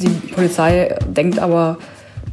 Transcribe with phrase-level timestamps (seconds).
[0.00, 1.78] Die Polizei denkt aber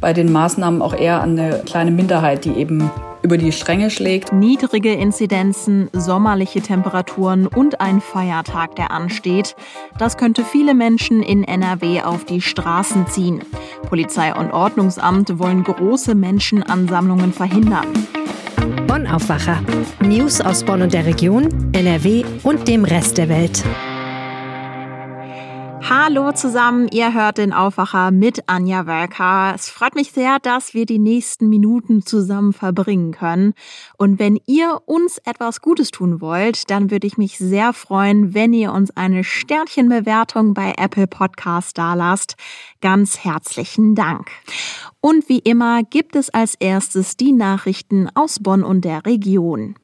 [0.00, 2.90] bei den Maßnahmen auch eher an eine kleine Minderheit, die eben
[3.22, 4.32] über die Stränge schlägt.
[4.34, 9.56] Niedrige Inzidenzen, sommerliche Temperaturen und ein Feiertag, der ansteht.
[9.98, 13.40] Das könnte viele Menschen in NRW auf die Straßen ziehen.
[13.88, 17.86] Polizei und Ordnungsamt wollen große Menschenansammlungen verhindern.
[18.86, 19.58] Bonn Aufwacher.
[20.00, 23.64] News aus Bonn und der Region, NRW und dem Rest der Welt.
[25.86, 29.52] Hallo zusammen, ihr hört den Aufwacher mit Anja Werker.
[29.54, 33.52] Es freut mich sehr, dass wir die nächsten Minuten zusammen verbringen können.
[33.98, 38.54] Und wenn ihr uns etwas Gutes tun wollt, dann würde ich mich sehr freuen, wenn
[38.54, 42.36] ihr uns eine Sternchenbewertung bei Apple Podcast dalasst.
[42.80, 44.30] Ganz herzlichen Dank.
[45.02, 49.74] Und wie immer gibt es als erstes die Nachrichten aus Bonn und der Region.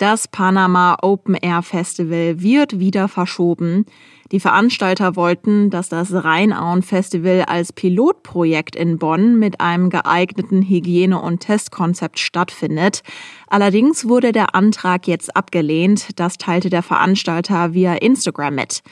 [0.00, 3.84] Das Panama Open Air Festival wird wieder verschoben.
[4.32, 11.20] Die Veranstalter wollten, dass das Rheinauen Festival als Pilotprojekt in Bonn mit einem geeigneten Hygiene-
[11.20, 13.02] und Testkonzept stattfindet.
[13.46, 16.18] Allerdings wurde der Antrag jetzt abgelehnt.
[16.18, 18.82] Das teilte der Veranstalter via Instagram mit.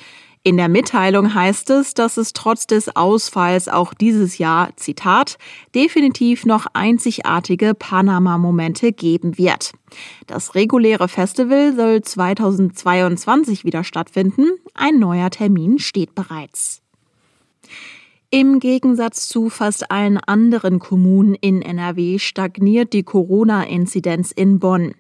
[0.49, 5.37] In der Mitteilung heißt es, dass es trotz des Ausfalls auch dieses Jahr, Zitat,
[5.75, 9.73] definitiv noch einzigartige Panama-Momente geben wird.
[10.27, 14.47] Das reguläre Festival soll 2022 wieder stattfinden.
[14.73, 16.81] Ein neuer Termin steht bereits.
[18.31, 24.93] Im Gegensatz zu fast allen anderen Kommunen in NRW stagniert die Corona-Inzidenz in Bonn.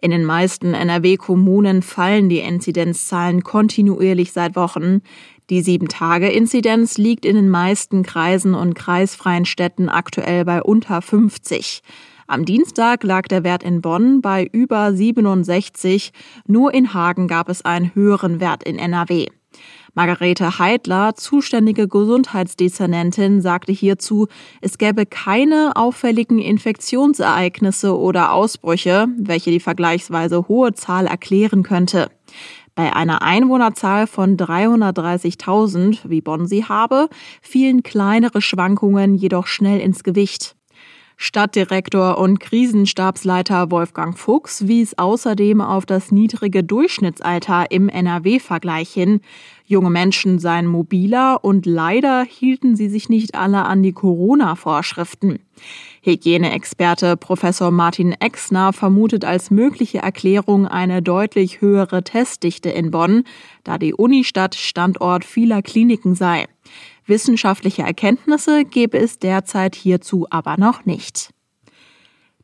[0.00, 5.02] In den meisten NRW-Kommunen fallen die Inzidenzzahlen kontinuierlich seit Wochen.
[5.48, 11.82] Die 7-Tage-Inzidenz liegt in den meisten Kreisen und kreisfreien Städten aktuell bei unter 50.
[12.26, 16.12] Am Dienstag lag der Wert in Bonn bei über 67.
[16.48, 19.28] Nur in Hagen gab es einen höheren Wert in NRW.
[19.94, 24.26] Margarete Heidler, zuständige Gesundheitsdezernentin, sagte hierzu,
[24.62, 32.10] es gäbe keine auffälligen Infektionsereignisse oder Ausbrüche, welche die vergleichsweise hohe Zahl erklären könnte.
[32.74, 37.10] Bei einer Einwohnerzahl von 330.000, wie Bonn sie habe,
[37.42, 40.56] fielen kleinere Schwankungen jedoch schnell ins Gewicht.
[41.16, 49.20] Stadtdirektor und Krisenstabsleiter Wolfgang Fuchs wies außerdem auf das niedrige Durchschnittsalter im NRW-Vergleich hin.
[49.64, 55.38] Junge Menschen seien mobiler und leider hielten sie sich nicht alle an die Corona-Vorschriften.
[56.02, 63.24] Hygieneexperte Professor Martin Exner vermutet als mögliche Erklärung eine deutlich höhere Testdichte in Bonn,
[63.64, 66.46] da die Unistadt Standort vieler Kliniken sei.
[67.06, 71.30] Wissenschaftliche Erkenntnisse gebe es derzeit hierzu aber noch nicht.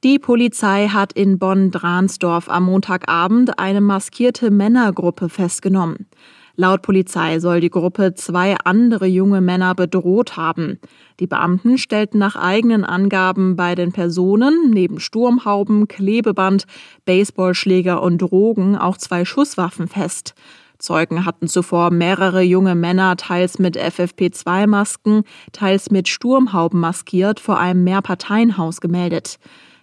[0.04, 6.06] Die Polizei hat in Bonn-Dransdorf am Montagabend eine maskierte Männergruppe festgenommen.
[6.54, 10.80] Laut Polizei soll die Gruppe zwei andere junge Männer bedroht haben.
[11.20, 16.64] Die Beamten stellten nach eigenen Angaben bei den Personen neben Sturmhauben, Klebeband,
[17.04, 20.34] Baseballschläger und Drogen auch zwei Schusswaffen fest.
[20.78, 27.82] Zeugen hatten zuvor mehrere junge Männer teils mit FFP2-Masken, teils mit Sturmhauben maskiert vor einem
[27.82, 29.38] Mehrparteienhaus gemeldet.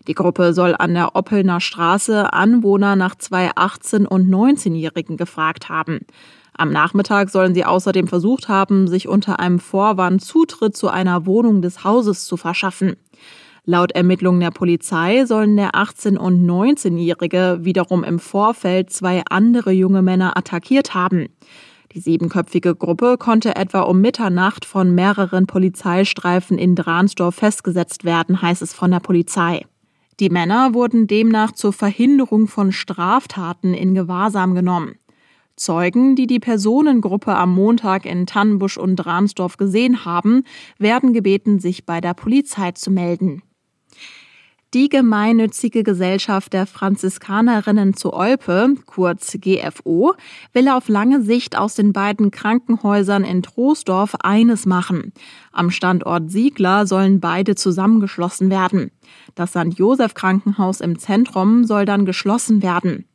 [0.08, 6.00] Die Gruppe soll an der Oppelner Straße Anwohner nach zwei 18- und 19-Jährigen gefragt haben.
[6.58, 11.62] Am Nachmittag sollen sie außerdem versucht haben, sich unter einem Vorwand Zutritt zu einer Wohnung
[11.62, 12.96] des Hauses zu verschaffen.
[13.68, 20.04] Laut Ermittlungen der Polizei sollen der 18- und 19-Jährige wiederum im Vorfeld zwei andere junge
[20.04, 21.30] Männer attackiert haben.
[21.94, 28.62] Die siebenköpfige Gruppe konnte etwa um Mitternacht von mehreren Polizeistreifen in Dransdorf festgesetzt werden, heißt
[28.62, 29.66] es von der Polizei.
[30.20, 34.96] Die Männer wurden demnach zur Verhinderung von Straftaten in Gewahrsam genommen.
[35.56, 40.44] Zeugen, die die Personengruppe am Montag in Tannenbusch und Dransdorf gesehen haben,
[40.78, 43.42] werden gebeten, sich bei der Polizei zu melden.
[44.76, 50.16] Die gemeinnützige Gesellschaft der Franziskanerinnen zu Olpe, kurz GFO,
[50.52, 55.14] will auf lange Sicht aus den beiden Krankenhäusern in Troisdorf eines machen.
[55.54, 58.92] Am Standort Siegler sollen beide zusammengeschlossen werden.
[59.34, 59.78] Das St.
[59.78, 63.06] Joseph Krankenhaus im Zentrum soll dann geschlossen werden.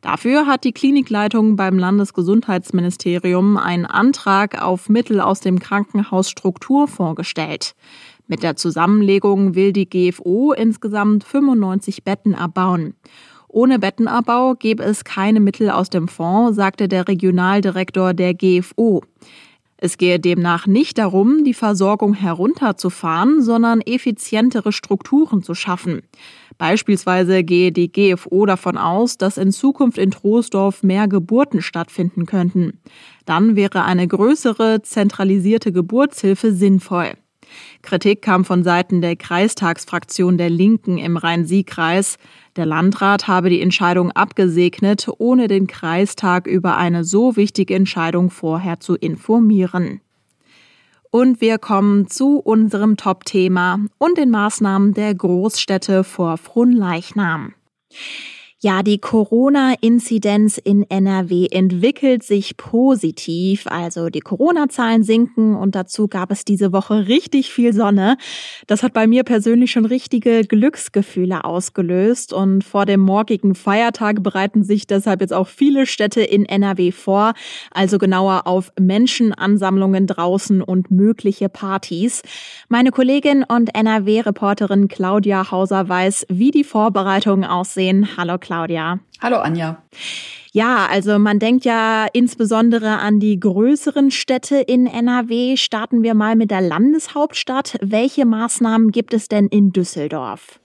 [0.00, 7.74] Dafür hat die Klinikleitung beim Landesgesundheitsministerium einen Antrag auf Mittel aus dem Krankenhausstrukturfonds gestellt.
[8.30, 12.94] Mit der Zusammenlegung will die GFO insgesamt 95 Betten abbauen.
[13.48, 19.02] Ohne Bettenabbau gäbe es keine Mittel aus dem Fonds, sagte der Regionaldirektor der GFO.
[19.78, 26.02] Es gehe demnach nicht darum, die Versorgung herunterzufahren, sondern effizientere Strukturen zu schaffen.
[26.56, 32.78] Beispielsweise gehe die GFO davon aus, dass in Zukunft in Troisdorf mehr Geburten stattfinden könnten.
[33.24, 37.14] Dann wäre eine größere zentralisierte Geburtshilfe sinnvoll.
[37.82, 42.16] Kritik kam von Seiten der Kreistagsfraktion der Linken im Rhein-Sieg-Kreis.
[42.56, 48.80] Der Landrat habe die Entscheidung abgesegnet, ohne den Kreistag über eine so wichtige Entscheidung vorher
[48.80, 50.00] zu informieren.
[51.10, 57.54] Und wir kommen zu unserem Top-Thema und den Maßnahmen der Großstädte vor Fronleichnam.
[58.62, 63.66] Ja, die Corona-Inzidenz in NRW entwickelt sich positiv.
[63.66, 68.18] Also die Corona-Zahlen sinken und dazu gab es diese Woche richtig viel Sonne.
[68.66, 74.62] Das hat bei mir persönlich schon richtige Glücksgefühle ausgelöst und vor dem morgigen Feiertag bereiten
[74.62, 77.32] sich deshalb jetzt auch viele Städte in NRW vor,
[77.70, 82.20] also genauer auf Menschenansammlungen draußen und mögliche Partys.
[82.68, 88.18] Meine Kollegin und NRW-Reporterin Claudia Hauser weiß, wie die Vorbereitungen aussehen.
[88.18, 88.49] Hallo Claudia.
[89.20, 89.82] Hallo Anja.
[90.52, 95.56] Ja, also man denkt ja insbesondere an die größeren Städte in NRW.
[95.56, 97.78] Starten wir mal mit der Landeshauptstadt.
[97.80, 100.58] Welche Maßnahmen gibt es denn in Düsseldorf?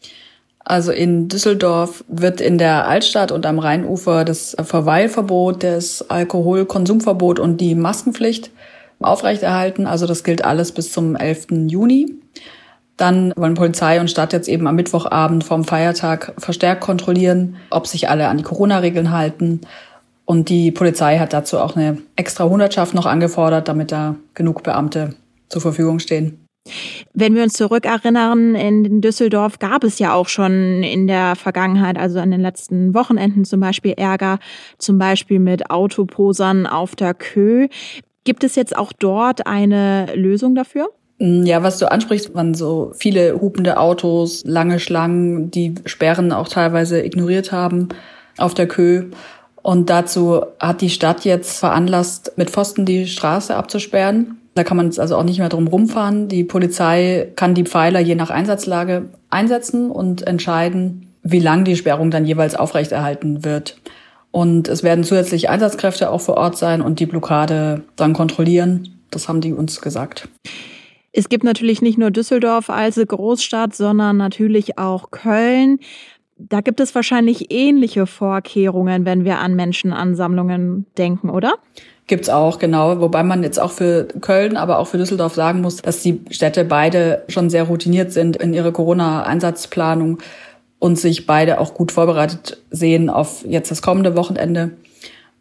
[0.67, 7.61] Also in Düsseldorf wird in der Altstadt und am Rheinufer das Verweilverbot, das Alkoholkonsumverbot und
[7.61, 8.49] die Maskenpflicht
[8.99, 9.85] aufrechterhalten.
[9.85, 11.67] Also das gilt alles bis zum 11.
[11.67, 12.15] Juni.
[12.97, 18.09] Dann wollen Polizei und Stadt jetzt eben am Mittwochabend vom Feiertag verstärkt kontrollieren, ob sich
[18.09, 19.62] alle an die Corona-Regeln halten.
[20.24, 25.13] Und die Polizei hat dazu auch eine extra Hundertschaft noch angefordert, damit da genug Beamte
[25.50, 26.45] zur Verfügung stehen.
[27.13, 32.19] Wenn wir uns zurückerinnern, in Düsseldorf gab es ja auch schon in der Vergangenheit, also
[32.19, 34.39] an den letzten Wochenenden zum Beispiel Ärger,
[34.80, 37.68] zum Beispiel mit Autoposern auf der Kö.
[38.24, 40.89] Gibt es jetzt auch dort eine Lösung dafür?
[41.19, 46.47] Mm, ja, was du ansprichst, waren so viele hupende Autos, lange Schlangen, die Sperren auch
[46.47, 47.89] teilweise ignoriert haben
[48.38, 49.12] auf der Kö.
[49.62, 54.38] Und dazu hat die Stadt jetzt veranlasst, mit Pfosten die Straße abzusperren.
[54.53, 56.27] Da kann man jetzt also auch nicht mehr drum rumfahren.
[56.27, 62.11] Die Polizei kann die Pfeiler je nach Einsatzlage einsetzen und entscheiden, wie lang die Sperrung
[62.11, 63.77] dann jeweils aufrechterhalten wird.
[64.31, 69.00] Und es werden zusätzlich Einsatzkräfte auch vor Ort sein und die Blockade dann kontrollieren.
[69.09, 70.27] Das haben die uns gesagt.
[71.17, 75.79] Es gibt natürlich nicht nur Düsseldorf als Großstadt, sondern natürlich auch Köln.
[76.38, 81.53] Da gibt es wahrscheinlich ähnliche Vorkehrungen, wenn wir an Menschenansammlungen denken, oder?
[82.07, 83.00] Gibt's auch, genau.
[83.00, 86.65] Wobei man jetzt auch für Köln, aber auch für Düsseldorf sagen muss, dass die Städte
[86.65, 90.18] beide schon sehr routiniert sind in ihrer Corona-Einsatzplanung
[90.79, 94.71] und sich beide auch gut vorbereitet sehen auf jetzt das kommende Wochenende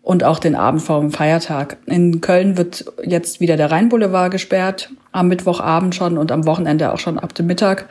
[0.04, 1.78] und auch den Abend vor dem Feiertag.
[1.86, 6.98] In Köln wird jetzt wieder der Rheinboulevard gesperrt, am Mittwochabend schon und am Wochenende auch
[6.98, 7.88] schon ab dem Mittag.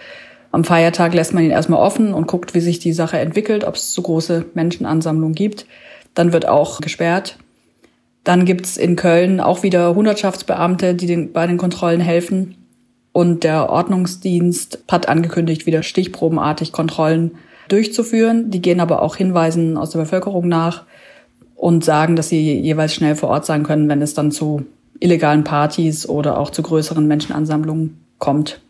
[0.52, 3.76] Am Feiertag lässt man ihn erstmal offen und guckt, wie sich die Sache entwickelt, ob
[3.76, 5.66] es zu große Menschenansammlungen gibt.
[6.14, 7.40] Dann wird auch gesperrt.
[8.24, 12.56] Dann gibt's in Köln auch wieder Hundertschaftsbeamte, die den, bei den Kontrollen helfen.
[13.12, 17.32] Und der Ordnungsdienst hat angekündigt, wieder stichprobenartig Kontrollen
[17.70, 18.52] durchzuführen.
[18.52, 20.84] Die gehen aber auch Hinweisen aus der Bevölkerung nach
[21.56, 24.66] und sagen, dass sie jeweils schnell vor Ort sein können, wenn es dann zu
[25.00, 28.62] illegalen Partys oder auch zu größeren Menschenansammlungen kommt.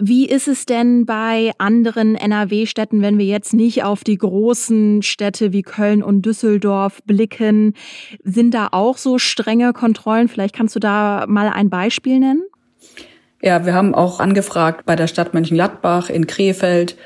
[0.00, 5.52] Wie ist es denn bei anderen NRW-Städten, wenn wir jetzt nicht auf die großen Städte
[5.52, 7.74] wie Köln und Düsseldorf blicken?
[8.22, 10.28] Sind da auch so strenge Kontrollen?
[10.28, 12.44] Vielleicht kannst du da mal ein Beispiel nennen?
[13.42, 16.96] Ja, wir haben auch angefragt bei der Stadt Mönchengladbach, in Krefeld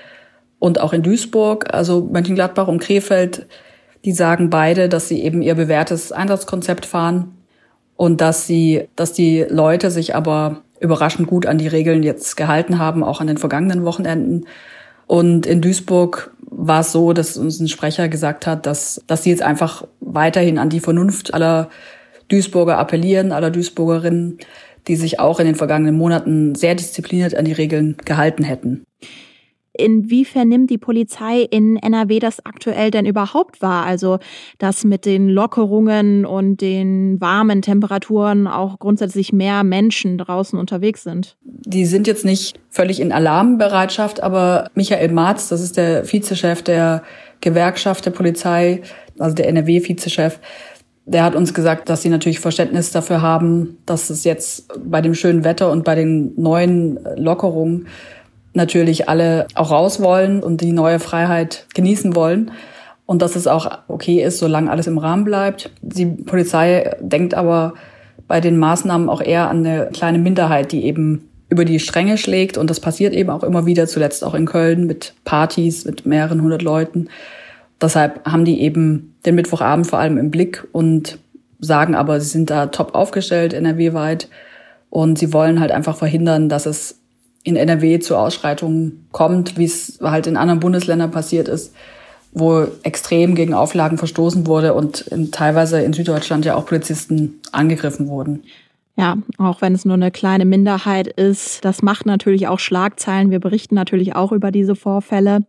[0.59, 1.73] und auch in Duisburg.
[1.73, 3.47] Also Mönchengladbach und Krefeld
[4.05, 7.37] die sagen beide, dass sie eben ihr bewährtes Einsatzkonzept fahren
[7.97, 12.79] und dass sie, dass die Leute sich aber überraschend gut an die Regeln jetzt gehalten
[12.79, 14.47] haben, auch an den vergangenen Wochenenden.
[15.07, 19.31] Und in Duisburg war es so, dass uns ein Sprecher gesagt hat, dass, dass sie
[19.31, 21.71] jetzt einfach weiterhin an die Vernunft aller
[22.29, 24.39] Duisburger appellieren, aller Duisburgerinnen,
[24.89, 28.85] die sich auch in den vergangenen Monaten sehr diszipliniert an die Regeln gehalten hätten.
[29.75, 33.87] Inwiefern nimmt die Polizei in NRW das aktuell denn überhaupt wahr?
[33.87, 34.19] Also,
[34.59, 41.37] dass mit den Lockerungen und den warmen Temperaturen auch grundsätzlich mehr Menschen draußen unterwegs sind?
[41.43, 47.03] Die sind jetzt nicht völlig in Alarmbereitschaft, aber Michael Marz, das ist der Vizechef der
[47.41, 48.83] Gewerkschaft der Polizei,
[49.19, 50.39] also der NRW-Vizechef,
[51.05, 55.15] der hat uns gesagt, dass sie natürlich Verständnis dafür haben, dass es jetzt bei dem
[55.15, 57.87] schönen Wetter und bei den neuen Lockerungen
[58.55, 62.51] natürlich alle auch raus wollen und die neue Freiheit genießen wollen.
[63.07, 65.71] Und dass es auch okay ist, solange alles im Rahmen bleibt.
[65.83, 67.75] Die Polizei denkt aber
[68.29, 72.57] bei den Maßnahmen auch eher an eine kleine Minderheit, die eben über die Stränge schlägt.
[72.57, 76.41] Und das passiert eben auch immer wieder, zuletzt auch in Köln mit Partys mit mehreren
[76.41, 77.09] hundert Leuten.
[77.81, 81.19] Deshalb haben die eben den Mittwochabend vor allem im Blick und
[81.59, 84.29] sagen aber, sie sind da top aufgestellt, NRW-weit.
[84.89, 87.02] Und sie wollen halt einfach verhindern, dass es
[87.45, 91.75] in NRW zu Ausschreitungen kommt, wie es halt in anderen Bundesländern passiert ist,
[92.33, 98.09] wo extrem gegen Auflagen verstoßen wurde und in, teilweise in Süddeutschland ja auch Polizisten angegriffen
[98.09, 98.43] wurden.
[98.95, 103.31] Ja, auch wenn es nur eine kleine Minderheit ist, das macht natürlich auch Schlagzeilen.
[103.31, 105.47] Wir berichten natürlich auch über diese Vorfälle.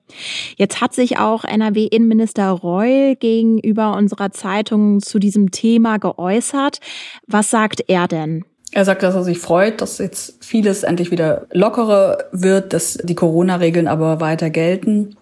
[0.56, 6.80] Jetzt hat sich auch NRW-Innenminister Reul gegenüber unserer Zeitung zu diesem Thema geäußert.
[7.28, 8.46] Was sagt er denn?
[8.74, 13.16] Er sagt, dass er sich freut, dass jetzt vieles endlich wieder lockerer wird, dass die
[13.16, 15.16] Corona-Regeln aber weiter gelten.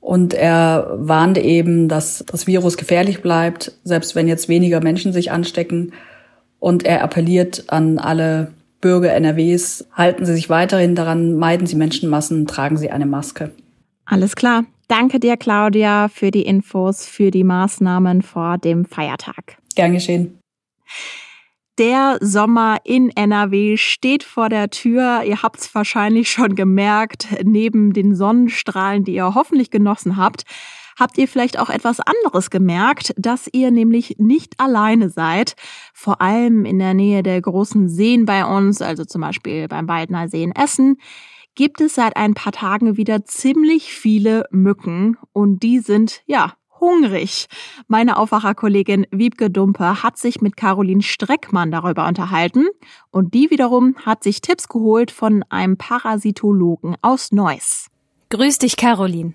[0.00, 5.30] Und er warnte eben, dass das Virus gefährlich bleibt, selbst wenn jetzt weniger Menschen sich
[5.30, 5.92] anstecken
[6.58, 12.46] und er appelliert an alle Bürger NRWs, halten Sie sich weiterhin daran, meiden Sie Menschenmassen,
[12.46, 13.50] tragen Sie eine Maske.
[14.06, 14.64] Alles klar.
[14.88, 19.58] Danke dir, Claudia, für die Infos, für die Maßnahmen vor dem Feiertag.
[19.76, 20.38] Gern geschehen.
[21.78, 25.22] Der Sommer in NRW steht vor der Tür.
[25.24, 27.28] Ihr habt es wahrscheinlich schon gemerkt.
[27.42, 30.44] Neben den Sonnenstrahlen, die ihr hoffentlich genossen habt,
[30.98, 35.54] habt ihr vielleicht auch etwas anderes gemerkt, dass ihr nämlich nicht alleine seid.
[35.94, 40.28] Vor allem in der Nähe der großen Seen bei uns, also zum Beispiel beim Waldner
[40.28, 40.98] See in Essen,
[41.54, 47.46] gibt es seit ein paar Tagen wieder ziemlich viele Mücken und die sind, ja, hungrig.
[47.86, 52.66] Meine Aufwacherkollegin Wiebke Dumpe hat sich mit Caroline Streckmann darüber unterhalten
[53.10, 57.88] und die wiederum hat sich Tipps geholt von einem Parasitologen aus Neuss.
[58.30, 59.34] Grüß dich, Caroline.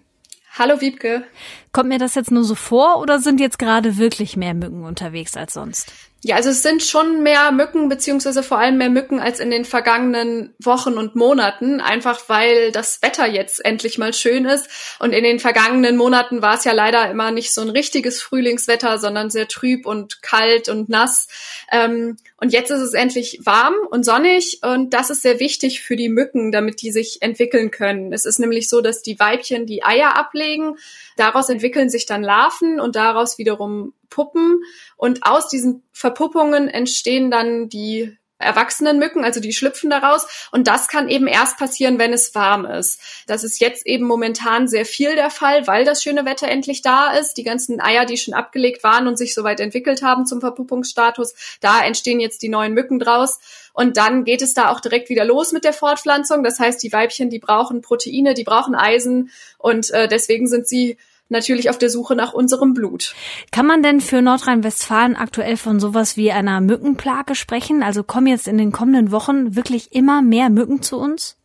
[0.57, 1.25] Hallo Wiebke.
[1.73, 5.35] Kommt mir das jetzt nur so vor oder sind jetzt gerade wirklich mehr Mücken unterwegs
[5.35, 5.91] als sonst?
[6.27, 9.63] Ja, also es sind schon mehr Mücken, beziehungsweise vor allem mehr Mücken als in den
[9.63, 14.97] vergangenen Wochen und Monaten, einfach weil das Wetter jetzt endlich mal schön ist.
[14.97, 18.97] Und in den vergangenen Monaten war es ja leider immer nicht so ein richtiges Frühlingswetter,
[18.97, 21.27] sondern sehr trüb und kalt und nass.
[21.71, 25.95] Ähm, und jetzt ist es endlich warm und sonnig und das ist sehr wichtig für
[25.95, 28.11] die Mücken, damit die sich entwickeln können.
[28.11, 30.75] Es ist nämlich so, dass die Weibchen die Eier ablegen
[31.15, 34.63] Daraus entwickeln sich dann Larven und daraus wiederum Puppen.
[34.95, 40.49] Und aus diesen Verpuppungen entstehen dann die erwachsenen Mücken, also die schlüpfen daraus.
[40.51, 42.99] Und das kann eben erst passieren, wenn es warm ist.
[43.27, 47.13] Das ist jetzt eben momentan sehr viel der Fall, weil das schöne Wetter endlich da
[47.13, 47.35] ist.
[47.35, 51.81] Die ganzen Eier, die schon abgelegt waren und sich soweit entwickelt haben zum Verpuppungsstatus, da
[51.81, 53.39] entstehen jetzt die neuen Mücken draus.
[53.73, 56.43] Und dann geht es da auch direkt wieder los mit der Fortpflanzung.
[56.43, 60.97] Das heißt, die Weibchen, die brauchen Proteine, die brauchen Eisen und äh, deswegen sind sie
[61.29, 63.15] natürlich auf der Suche nach unserem Blut.
[63.51, 67.83] Kann man denn für Nordrhein-Westfalen aktuell von sowas wie einer Mückenplage sprechen?
[67.83, 71.37] Also kommen jetzt in den kommenden Wochen wirklich immer mehr Mücken zu uns?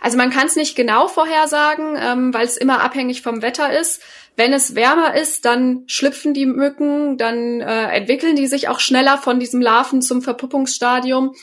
[0.00, 4.02] Also man kann es nicht genau vorhersagen, ähm, weil es immer abhängig vom Wetter ist.
[4.34, 9.18] Wenn es wärmer ist, dann schlüpfen die Mücken, dann äh, entwickeln die sich auch schneller
[9.18, 11.34] von diesem Larven zum Verpuppungsstadium.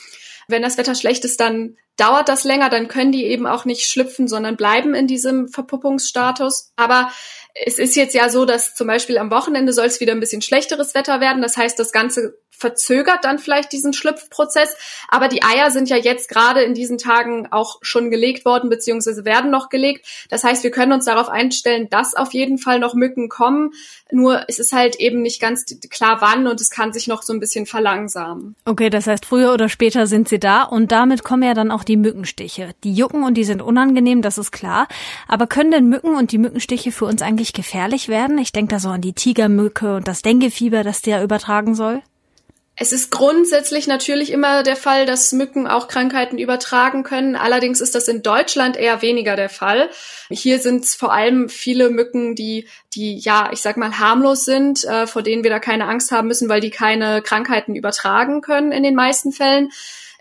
[0.50, 3.86] Wenn das Wetter schlecht ist, dann dauert das länger, dann können die eben auch nicht
[3.86, 6.72] schlüpfen, sondern bleiben in diesem Verpuppungsstatus.
[6.76, 7.12] Aber
[7.54, 10.42] es ist jetzt ja so, dass zum Beispiel am Wochenende soll es wieder ein bisschen
[10.42, 11.42] schlechteres Wetter werden.
[11.42, 14.76] Das heißt, das Ganze verzögert dann vielleicht diesen Schlüpfprozess.
[15.08, 19.24] Aber die Eier sind ja jetzt gerade in diesen Tagen auch schon gelegt worden, beziehungsweise
[19.24, 20.06] werden noch gelegt.
[20.28, 23.72] Das heißt, wir können uns darauf einstellen, dass auf jeden Fall noch Mücken kommen.
[24.12, 27.32] Nur es ist halt eben nicht ganz klar wann und es kann sich noch so
[27.32, 28.54] ein bisschen verlangsamen.
[28.64, 31.84] Okay, das heißt, früher oder später sind sie da und damit kommen ja dann auch
[31.84, 32.74] die Mückenstiche.
[32.84, 34.86] Die jucken und die sind unangenehm, das ist klar.
[35.28, 38.36] Aber können denn Mücken und die Mückenstiche für uns eigentlich gefährlich werden?
[38.38, 42.02] Ich denke da so an die Tigermücke und das Denguefieber, das der übertragen soll.
[42.82, 47.36] Es ist grundsätzlich natürlich immer der Fall, dass Mücken auch Krankheiten übertragen können.
[47.36, 49.90] Allerdings ist das in Deutschland eher weniger der Fall.
[50.30, 54.82] Hier sind es vor allem viele Mücken, die, die ja, ich sag mal, harmlos sind,
[54.84, 58.72] äh, vor denen wir da keine Angst haben müssen, weil die keine Krankheiten übertragen können
[58.72, 59.68] in den meisten Fällen.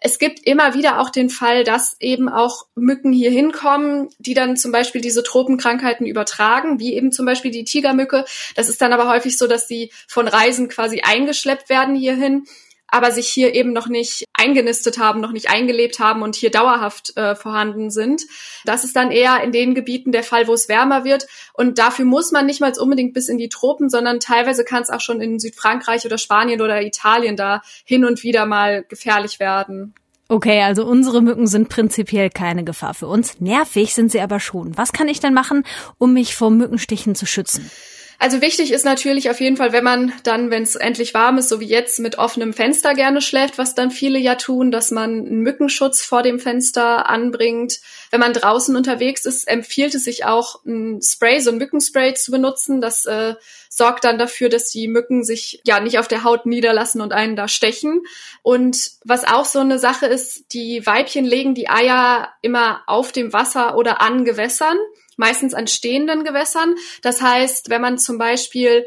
[0.02, 4.56] Es gibt immer wieder auch den Fall, dass eben auch Mücken hier hinkommen, die dann
[4.56, 8.26] zum Beispiel diese Tropenkrankheiten übertragen, wie eben zum Beispiel die Tigermücke.
[8.56, 12.46] Das ist dann aber häufig so, dass sie von Reisen quasi eingeschleppt werden hierhin
[12.92, 17.16] aber sich hier eben noch nicht eingenistet haben, noch nicht eingelebt haben und hier dauerhaft
[17.18, 18.24] äh, vorhanden sind.
[18.66, 21.28] Das ist dann eher in den Gebieten der Fall, wo es wärmer wird.
[21.54, 24.90] Und dafür muss man nicht mal unbedingt bis in die Tropen, sondern teilweise kann es
[24.90, 29.94] auch schon in Südfrankreich oder Spanien oder Italien da hin und wieder mal gefährlich werden.
[30.32, 33.40] Okay, also unsere Mücken sind prinzipiell keine Gefahr für uns.
[33.42, 34.78] Nervig sind sie aber schon.
[34.78, 35.64] Was kann ich denn machen,
[35.98, 37.72] um mich vor Mückenstichen zu schützen?
[38.22, 41.48] Also wichtig ist natürlich auf jeden Fall, wenn man dann, wenn es endlich warm ist,
[41.48, 45.26] so wie jetzt, mit offenem Fenster gerne schläft, was dann viele ja tun, dass man
[45.26, 47.80] einen Mückenschutz vor dem Fenster anbringt.
[48.12, 52.32] Wenn man draußen unterwegs ist, empfiehlt es sich auch ein Spray, so ein Mückenspray zu
[52.32, 52.82] benutzen.
[52.82, 53.36] Das äh,
[53.70, 57.38] sorgt dann dafür, dass die Mücken sich ja nicht auf der Haut niederlassen und einen
[57.38, 58.02] da stechen.
[58.42, 63.32] Und was auch so eine Sache ist, die Weibchen legen die Eier immer auf dem
[63.32, 64.78] Wasser oder an Gewässern
[65.20, 66.76] meistens an stehenden Gewässern.
[67.02, 68.86] Das heißt, wenn man zum Beispiel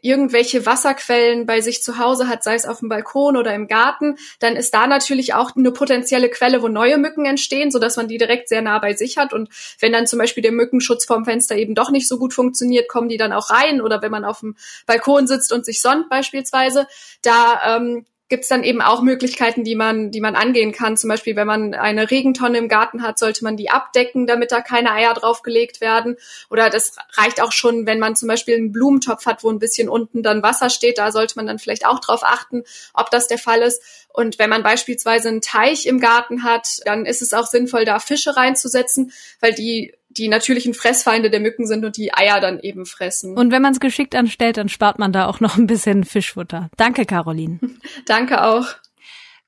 [0.00, 4.16] irgendwelche Wasserquellen bei sich zu Hause hat, sei es auf dem Balkon oder im Garten,
[4.40, 8.08] dann ist da natürlich auch eine potenzielle Quelle, wo neue Mücken entstehen, so dass man
[8.08, 9.32] die direkt sehr nah bei sich hat.
[9.32, 9.48] Und
[9.78, 13.08] wenn dann zum Beispiel der Mückenschutz vorm Fenster eben doch nicht so gut funktioniert, kommen
[13.08, 13.80] die dann auch rein.
[13.80, 16.88] Oder wenn man auf dem Balkon sitzt und sich sonnt beispielsweise,
[17.22, 20.96] da ähm, gibt es dann eben auch Möglichkeiten, die man, die man angehen kann.
[20.96, 24.62] Zum Beispiel, wenn man eine Regentonne im Garten hat, sollte man die abdecken, damit da
[24.62, 26.16] keine Eier draufgelegt werden.
[26.48, 29.90] Oder das reicht auch schon, wenn man zum Beispiel einen Blumentopf hat, wo ein bisschen
[29.90, 30.96] unten dann Wasser steht.
[30.96, 33.82] Da sollte man dann vielleicht auch drauf achten, ob das der Fall ist.
[34.08, 37.98] Und wenn man beispielsweise einen Teich im Garten hat, dann ist es auch sinnvoll, da
[37.98, 42.86] Fische reinzusetzen, weil die die natürlichen Fressfeinde der Mücken sind und die Eier dann eben
[42.86, 43.36] fressen.
[43.36, 46.70] Und wenn man es geschickt anstellt, dann spart man da auch noch ein bisschen Fischfutter.
[46.76, 47.58] Danke, Caroline.
[48.06, 48.66] Danke auch.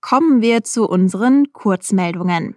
[0.00, 2.56] Kommen wir zu unseren Kurzmeldungen.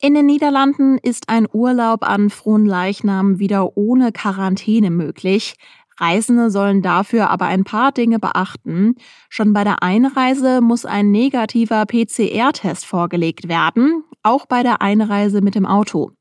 [0.00, 5.56] In den Niederlanden ist ein Urlaub an Fronleichnam wieder ohne Quarantäne möglich.
[6.00, 8.94] Reisende sollen dafür aber ein paar Dinge beachten.
[9.28, 15.54] Schon bei der Einreise muss ein negativer PCR-Test vorgelegt werden, auch bei der Einreise mit
[15.54, 16.12] dem Auto.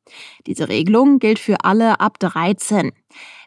[0.48, 2.92] Diese Regelung gilt für alle ab 13.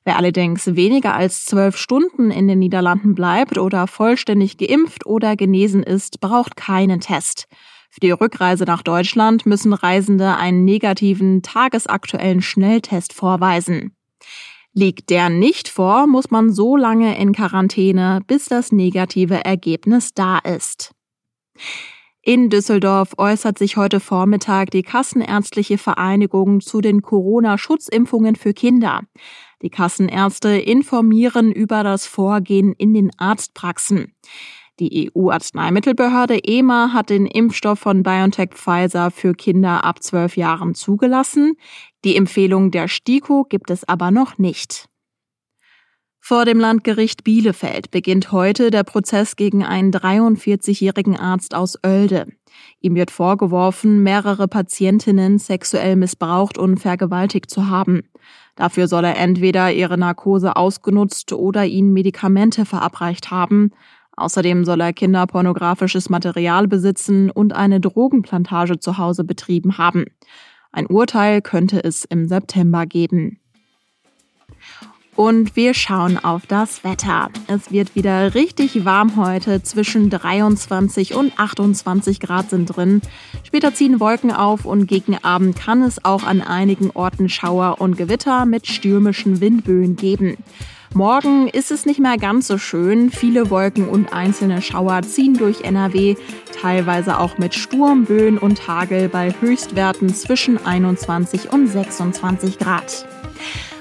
[0.05, 5.83] Wer allerdings weniger als zwölf Stunden in den Niederlanden bleibt oder vollständig geimpft oder genesen
[5.83, 7.47] ist, braucht keinen Test.
[7.91, 13.95] Für die Rückreise nach Deutschland müssen Reisende einen negativen tagesaktuellen Schnelltest vorweisen.
[14.75, 20.39] Liegt der nicht vor, muss man so lange in Quarantäne, bis das negative Ergebnis da
[20.39, 20.95] ist.
[22.25, 29.03] In Düsseldorf äußert sich heute Vormittag die Kassenärztliche Vereinigung zu den Corona-Schutzimpfungen für Kinder.
[29.61, 34.15] Die Kassenärzte informieren über das Vorgehen in den Arztpraxen.
[34.83, 41.55] Die EU-Arzneimittelbehörde EMA hat den Impfstoff von BioNTech Pfizer für Kinder ab zwölf Jahren zugelassen.
[42.05, 44.89] Die Empfehlung der STIKO gibt es aber noch nicht.
[46.19, 52.27] Vor dem Landgericht Bielefeld beginnt heute der Prozess gegen einen 43-jährigen Arzt aus Oelde.
[52.81, 58.03] Ihm wird vorgeworfen, mehrere Patientinnen sexuell missbraucht und vergewaltigt zu haben.
[58.57, 63.71] Dafür soll er entweder ihre Narkose ausgenutzt oder ihnen Medikamente verabreicht haben.
[64.17, 70.07] Außerdem soll er kinderpornografisches Material besitzen und eine Drogenplantage zu Hause betrieben haben.
[70.71, 73.39] Ein Urteil könnte es im September geben.
[75.15, 77.29] Und wir schauen auf das Wetter.
[77.47, 79.63] Es wird wieder richtig warm heute.
[79.63, 83.03] Zwischen 23 und 28 Grad sind drin.
[83.45, 87.99] Später ziehen Wolken auf und gegen Abend kann es auch an einigen Orten Schauer und
[87.99, 90.39] Gewitter mit stürmischen Windböen geben.
[90.95, 93.11] Morgen ist es nicht mehr ganz so schön.
[93.11, 96.17] Viele Wolken und einzelne Schauer ziehen durch NRW,
[96.61, 103.07] teilweise auch mit Sturmböen und Hagel bei Höchstwerten zwischen 21 und 26 Grad.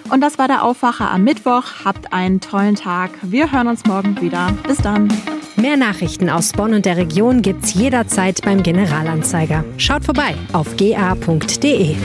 [0.10, 1.64] Und das war der Aufwacher am Mittwoch.
[1.84, 3.12] Habt einen tollen Tag.
[3.22, 4.54] Wir hören uns morgen wieder.
[4.66, 5.10] Bis dann.
[5.58, 9.64] Mehr Nachrichten aus Bonn und der Region gibt's jederzeit beim Generalanzeiger.
[9.78, 11.96] Schaut vorbei auf ga.de.